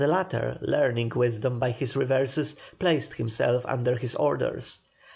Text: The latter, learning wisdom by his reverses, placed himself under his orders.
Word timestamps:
The 0.01 0.07
latter, 0.07 0.57
learning 0.61 1.09
wisdom 1.15 1.59
by 1.59 1.69
his 1.69 1.95
reverses, 1.95 2.55
placed 2.79 3.13
himself 3.13 3.63
under 3.67 3.95
his 3.97 4.15
orders. 4.15 4.79